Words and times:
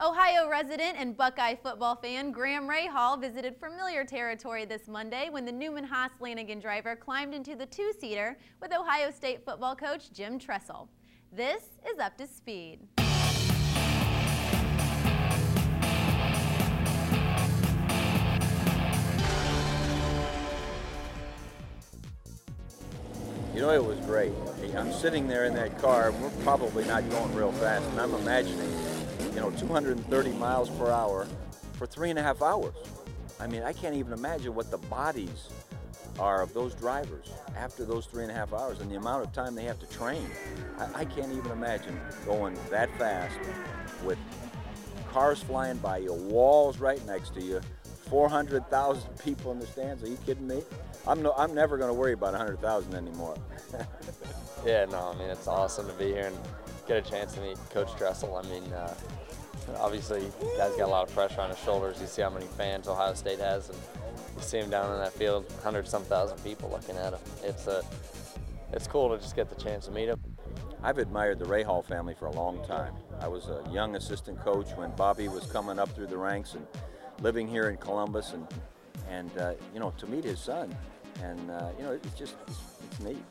Ohio 0.00 0.48
resident 0.48 0.96
and 0.96 1.16
Buckeye 1.16 1.56
football 1.56 1.96
fan 1.96 2.30
Graham 2.30 2.68
Rahal 2.68 3.20
visited 3.20 3.56
familiar 3.58 4.04
territory 4.04 4.64
this 4.64 4.86
Monday 4.86 5.28
when 5.28 5.44
the 5.44 5.50
Newman 5.50 5.82
Haas 5.82 6.12
Lanigan 6.20 6.60
driver 6.60 6.94
climbed 6.94 7.34
into 7.34 7.56
the 7.56 7.66
two-seater 7.66 8.38
with 8.62 8.72
Ohio 8.72 9.10
State 9.10 9.44
football 9.44 9.74
coach 9.74 10.12
Jim 10.12 10.38
Tressel. 10.38 10.88
This 11.32 11.64
is 11.84 11.98
Up 11.98 12.16
to 12.18 12.28
Speed. 12.28 12.78
You 23.52 23.62
know, 23.62 23.70
it 23.70 23.84
was 23.84 23.98
great. 24.06 24.30
I'm 24.76 24.92
sitting 24.92 25.26
there 25.26 25.46
in 25.46 25.54
that 25.54 25.76
car, 25.80 26.10
and 26.10 26.22
we're 26.22 26.30
probably 26.44 26.84
not 26.84 27.10
going 27.10 27.34
real 27.34 27.50
fast, 27.50 27.84
and 27.86 28.00
I'm 28.00 28.14
imagining 28.14 28.72
you 29.38 29.44
know, 29.44 29.56
230 29.56 30.32
miles 30.32 30.68
per 30.70 30.90
hour 30.90 31.24
for 31.74 31.86
three 31.86 32.10
and 32.10 32.18
a 32.18 32.22
half 32.22 32.42
hours. 32.42 32.74
I 33.38 33.46
mean, 33.46 33.62
I 33.62 33.72
can't 33.72 33.94
even 33.94 34.12
imagine 34.12 34.52
what 34.52 34.72
the 34.72 34.78
bodies 34.78 35.48
are 36.18 36.42
of 36.42 36.52
those 36.54 36.74
drivers 36.74 37.30
after 37.56 37.84
those 37.84 38.06
three 38.06 38.24
and 38.24 38.32
a 38.32 38.34
half 38.34 38.52
hours 38.52 38.80
and 38.80 38.90
the 38.90 38.96
amount 38.96 39.24
of 39.24 39.32
time 39.32 39.54
they 39.54 39.62
have 39.62 39.78
to 39.78 39.86
train. 39.86 40.26
I, 40.76 41.02
I 41.02 41.04
can't 41.04 41.30
even 41.30 41.52
imagine 41.52 42.00
going 42.26 42.58
that 42.70 42.90
fast 42.98 43.38
with 44.02 44.18
cars 45.08 45.40
flying 45.40 45.76
by 45.76 45.98
you, 45.98 46.12
walls 46.12 46.80
right 46.80 47.04
next 47.06 47.32
to 47.34 47.40
you, 47.40 47.60
400,000 48.10 49.02
people 49.24 49.52
in 49.52 49.60
the 49.60 49.66
stands. 49.68 50.02
Are 50.02 50.08
you 50.08 50.18
kidding 50.26 50.48
me? 50.48 50.62
I'm, 51.06 51.22
no, 51.22 51.32
I'm 51.36 51.54
never 51.54 51.78
going 51.78 51.90
to 51.90 51.94
worry 51.94 52.12
about 52.12 52.32
100,000 52.32 52.92
anymore. 52.92 53.36
yeah, 54.66 54.84
no, 54.86 55.12
I 55.14 55.16
mean, 55.16 55.30
it's 55.30 55.46
awesome 55.46 55.86
to 55.86 55.92
be 55.92 56.06
here 56.06 56.26
and 56.26 56.38
get 56.88 57.06
a 57.06 57.08
chance 57.08 57.34
to 57.34 57.40
meet 57.40 57.58
Coach 57.70 57.94
Tressel. 57.96 58.34
I 58.34 58.42
mean, 58.48 58.64
uh, 58.72 58.94
obviously, 59.78 60.22
guy's 60.56 60.74
got 60.76 60.86
a 60.86 60.86
lot 60.86 61.06
of 61.06 61.14
pressure 61.14 61.42
on 61.42 61.50
his 61.50 61.58
shoulders. 61.58 62.00
You 62.00 62.06
see 62.06 62.22
how 62.22 62.30
many 62.30 62.46
fans 62.46 62.88
Ohio 62.88 63.12
State 63.14 63.38
has, 63.38 63.68
and 63.68 63.78
you 64.36 64.42
see 64.42 64.58
him 64.58 64.70
down 64.70 64.92
in 64.92 64.98
that 64.98 65.12
field, 65.12 65.44
hundred 65.62 65.86
some 65.86 66.02
thousand 66.04 66.42
people 66.42 66.70
looking 66.70 66.96
at 66.96 67.12
him. 67.12 67.20
It's 67.44 67.66
a, 67.66 67.78
uh, 67.78 67.82
it's 68.72 68.86
cool 68.86 69.10
to 69.10 69.22
just 69.22 69.36
get 69.36 69.50
the 69.50 69.62
chance 69.62 69.84
to 69.86 69.92
meet 69.92 70.08
him. 70.08 70.20
I've 70.82 70.98
admired 70.98 71.38
the 71.38 71.44
Rahal 71.44 71.84
family 71.84 72.14
for 72.14 72.26
a 72.26 72.32
long 72.32 72.64
time. 72.66 72.94
I 73.20 73.28
was 73.28 73.48
a 73.48 73.62
young 73.70 73.96
assistant 73.96 74.40
coach 74.40 74.70
when 74.76 74.90
Bobby 74.92 75.28
was 75.28 75.44
coming 75.44 75.78
up 75.78 75.90
through 75.90 76.06
the 76.06 76.16
ranks 76.16 76.54
and 76.54 76.66
living 77.20 77.48
here 77.48 77.68
in 77.68 77.76
Columbus, 77.76 78.32
and 78.32 78.46
and 79.10 79.36
uh, 79.38 79.52
you 79.74 79.80
know 79.80 79.92
to 79.98 80.06
meet 80.06 80.24
his 80.24 80.40
son, 80.40 80.74
and 81.22 81.50
uh, 81.50 81.68
you 81.76 81.84
know 81.84 81.92
it's 81.92 82.18
just 82.18 82.36
it's, 82.46 82.58
it's 82.90 83.00
neat. 83.00 83.24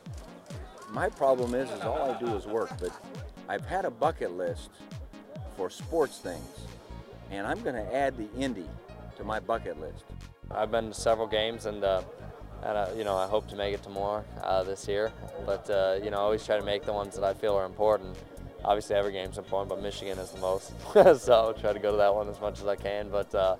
My 0.90 1.08
problem 1.10 1.54
is, 1.54 1.70
is 1.70 1.82
all 1.82 2.10
I 2.10 2.18
do 2.18 2.34
is 2.34 2.46
work, 2.46 2.70
but 2.80 2.90
I've 3.48 3.64
had 3.66 3.84
a 3.84 3.90
bucket 3.90 4.32
list 4.32 4.70
for 5.56 5.68
sports 5.68 6.18
things, 6.18 6.60
and 7.30 7.46
I'm 7.46 7.60
going 7.60 7.74
to 7.74 7.94
add 7.94 8.16
the 8.16 8.28
Indy 8.40 8.68
to 9.16 9.24
my 9.24 9.38
bucket 9.38 9.78
list. 9.80 10.04
I've 10.50 10.70
been 10.70 10.88
to 10.88 10.94
several 10.94 11.26
games, 11.26 11.66
and 11.66 11.84
uh, 11.84 12.02
and 12.62 12.76
uh, 12.76 12.88
you 12.96 13.04
know 13.04 13.16
I 13.16 13.26
hope 13.26 13.48
to 13.48 13.56
make 13.56 13.74
it 13.74 13.82
to 13.82 13.90
more 13.90 14.24
uh, 14.42 14.62
this 14.62 14.88
year. 14.88 15.12
But 15.44 15.68
uh, 15.68 15.98
you 16.02 16.10
know 16.10 16.16
I 16.16 16.20
always 16.20 16.46
try 16.46 16.58
to 16.58 16.64
make 16.64 16.84
the 16.84 16.92
ones 16.92 17.14
that 17.16 17.24
I 17.24 17.34
feel 17.34 17.54
are 17.54 17.66
important. 17.66 18.16
Obviously 18.64 18.96
every 18.96 19.12
game's 19.12 19.36
important, 19.36 19.68
but 19.68 19.82
Michigan 19.82 20.18
is 20.18 20.30
the 20.30 20.40
most. 20.40 20.72
so 21.20 21.32
I'll 21.32 21.54
try 21.54 21.72
to 21.72 21.78
go 21.78 21.90
to 21.90 21.96
that 21.98 22.14
one 22.14 22.28
as 22.28 22.40
much 22.40 22.60
as 22.60 22.66
I 22.66 22.76
can. 22.76 23.10
But 23.10 23.34
uh, 23.34 23.56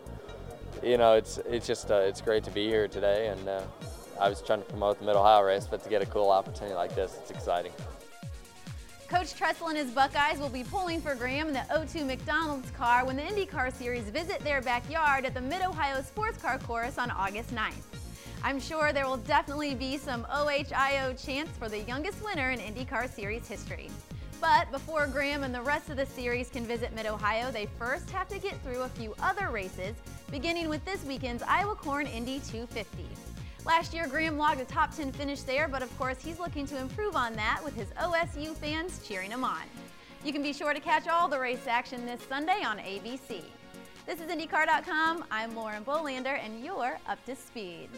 you 0.83 0.97
know 0.97 1.13
it's 1.13 1.39
it's 1.47 1.67
just 1.67 1.91
uh, 1.91 1.97
it's 1.97 2.23
great 2.23 2.45
to 2.45 2.51
be 2.51 2.67
here 2.67 2.89
today, 2.89 3.29
and 3.29 3.49
I 4.21 4.29
was 4.29 4.43
trying 4.43 4.61
to 4.61 4.67
promote 4.67 4.99
the 4.99 5.05
Mid 5.05 5.15
Ohio 5.15 5.43
race, 5.43 5.67
but 5.71 5.83
to 5.85 5.89
get 5.89 6.03
a 6.03 6.07
cool 6.07 6.31
opportunity 6.31 6.75
like 6.75 6.95
this, 6.95 7.17
it's 7.21 7.31
exciting. 7.31 7.73
Coach 9.09 9.35
Tressel 9.35 9.69
and 9.69 9.79
his 9.79 9.91
Buckeyes 9.91 10.39
will 10.39 10.51
be 10.51 10.65
pulling 10.65 11.01
for 11.01 11.15
Graham 11.15 11.49
in 11.49 11.55
the 11.55 11.65
O2 11.71 12.05
McDonald's 12.05 12.71
car 12.73 13.07
when 13.07 13.17
the 13.17 13.23
IndyCar 13.23 13.73
Series 13.73 14.05
visit 14.05 14.41
their 14.41 14.61
backyard 14.61 15.25
at 15.25 15.35
the 15.35 15.41
Mid-Ohio 15.41 16.03
Sports 16.03 16.43
Car 16.43 16.59
Course 16.59 16.99
on 16.99 17.11
August 17.13 17.55
9th. 17.55 17.73
I'm 18.43 18.61
sure 18.61 18.93
there 18.93 19.07
will 19.07 19.17
definitely 19.17 19.75
be 19.75 19.97
some 19.97 20.27
OHIO 20.31 21.15
chants 21.15 21.57
for 21.57 21.69
the 21.69 21.81
youngest 21.81 22.23
winner 22.23 22.51
in 22.51 22.59
IndyCar 22.59 23.11
Series 23.11 23.49
history. 23.49 23.89
But 24.41 24.71
before 24.71 25.07
Graham 25.07 25.43
and 25.43 25.55
the 25.55 25.63
rest 25.63 25.91
of 25.91 25.97
the 25.97 26.07
series 26.07 26.49
can 26.51 26.65
visit 26.65 26.95
Mid-Ohio, 26.95 27.51
they 27.51 27.67
first 27.79 28.11
have 28.11 28.29
to 28.29 28.39
get 28.39 28.61
through 28.63 28.83
a 28.83 28.89
few 28.91 29.15
other 29.21 29.49
races, 29.51 29.97
beginning 30.31 30.69
with 30.69 30.85
this 30.85 31.05
weekend's 31.05 31.43
Iowa 31.43 31.75
Corn 31.75 32.07
Indy 32.07 32.41
250. 32.41 33.07
Last 33.69 33.93
year, 33.93 34.07
Graham 34.07 34.39
logged 34.39 34.63
a 34.63 34.65
top 34.65 34.97
10 34.97 35.13
finish 35.13 35.43
there, 35.43 35.69
but 35.69 35.83
of 35.83 35.99
course, 35.99 36.23
he's 36.23 36.39
looking 36.39 36.67
to 36.69 36.79
improve 36.79 37.15
on 37.15 37.35
that 37.35 37.61
with 37.63 37.75
his 37.77 37.89
OSU 38.01 38.57
fans 38.57 39.07
cheering 39.07 39.31
him 39.31 39.45
on. 39.45 39.61
You 40.25 40.33
can 40.33 40.43
be 40.43 40.55
sure 40.55 40.73
to 40.73 40.81
catch 40.81 41.07
all 41.07 41.29
the 41.29 41.39
race 41.39 41.67
action 41.67 42.07
this 42.07 42.23
Sunday 42.23 42.65
on 42.65 42.79
ABC. 42.79 43.43
This 44.07 44.23
is 44.23 44.31
IndyCar.com. 44.31 45.27
I'm 45.31 45.55
Lauren 45.55 45.85
Bolander, 45.85 46.43
and 46.43 46.65
you're 46.65 46.99
up 47.07 47.23
to 47.27 47.37
speed. 47.37 47.91